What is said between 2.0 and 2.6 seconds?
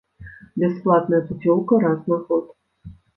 на год.